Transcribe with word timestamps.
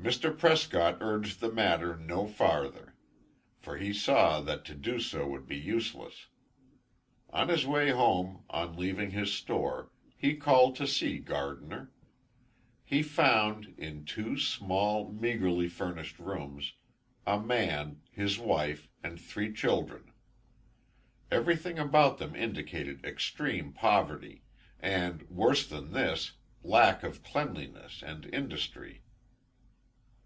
Mr. 0.00 0.30
Prescott 0.38 0.96
urged 1.00 1.40
the 1.40 1.50
matter 1.50 1.96
no 1.96 2.24
farther, 2.26 2.94
for 3.58 3.76
he 3.78 3.92
saw 3.92 4.40
that 4.40 4.64
to 4.64 4.72
do 4.74 4.98
so 5.00 5.26
would 5.26 5.46
be 5.46 5.56
useless. 5.58 6.28
On 7.30 7.48
his 7.48 7.66
way 7.66 7.90
home, 7.90 8.44
on 8.48 8.76
leaving 8.76 9.10
his 9.10 9.34
store, 9.34 9.90
he 10.16 10.36
called 10.36 10.76
to 10.76 10.86
see 10.86 11.18
Gardiner. 11.18 11.90
He 12.84 13.02
found, 13.02 13.74
in 13.76 14.04
two 14.04 14.38
small, 14.38 15.10
meagerly 15.12 15.68
furnished 15.68 16.18
rooms, 16.20 16.74
a 17.26 17.40
man, 17.40 18.00
his 18.12 18.38
wife, 18.38 18.88
and 19.02 19.20
three 19.20 19.52
children. 19.52 20.12
Everything 21.28 21.76
about 21.78 22.18
them 22.18 22.36
indicated 22.36 23.04
extreme 23.04 23.72
poverty; 23.72 24.42
and, 24.80 25.28
worse 25.28 25.66
than 25.66 25.90
this, 25.92 26.34
lack 26.62 27.02
of 27.02 27.24
cleanliness 27.24 28.00
and 28.06 28.26
industry. 28.32 29.02